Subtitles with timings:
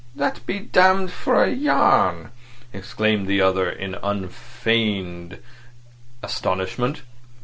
[0.15, 2.31] "That be damned for a yarn,"
[2.73, 5.37] exclaimed the other in unfeigned
[6.23, 7.03] astonishment.